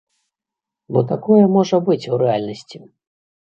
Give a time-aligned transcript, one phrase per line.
[0.95, 2.83] Бо такое можа быць у рэальнасці.